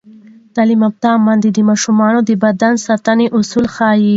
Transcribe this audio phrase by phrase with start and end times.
[0.55, 4.09] تعلیم یافته میندې د ماشومانو د بدن ساتنې اصول ښيي.